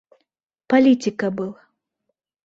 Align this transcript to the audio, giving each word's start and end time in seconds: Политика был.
Политика 0.67 1.29
был. 1.29 1.55